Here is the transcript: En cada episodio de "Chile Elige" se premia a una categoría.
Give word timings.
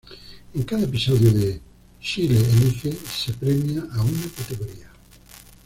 En 0.55 0.63
cada 0.63 0.81
episodio 0.85 1.31
de 1.31 1.61
"Chile 2.01 2.35
Elige" 2.39 2.91
se 2.91 3.33
premia 3.33 3.81
a 3.93 4.01
una 4.01 4.27
categoría. 4.35 4.89